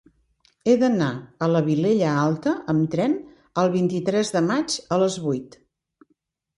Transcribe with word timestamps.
He 0.69 0.73
d'anar 0.83 1.09
a 1.17 1.49
la 1.57 1.61
Vilella 1.67 2.15
Alta 2.23 2.55
amb 2.75 2.89
tren 2.97 3.15
el 3.65 3.73
vint-i-tres 3.79 4.35
de 4.41 4.45
maig 4.51 4.83
a 4.99 5.03
les 5.07 5.23
vuit. 5.31 5.65